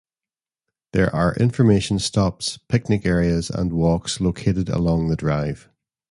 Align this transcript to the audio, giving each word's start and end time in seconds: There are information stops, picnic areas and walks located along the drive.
There 0.93 1.15
are 1.15 1.35
information 1.35 1.99
stops, 1.99 2.57
picnic 2.57 3.05
areas 3.05 3.51
and 3.51 3.71
walks 3.71 4.19
located 4.19 4.67
along 4.67 5.09
the 5.09 5.15
drive. 5.15 5.69